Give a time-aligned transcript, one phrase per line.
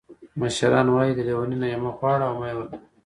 [0.39, 2.79] مشران وایي: لیوني نه یې مه غواړه او مه یې ورکوه.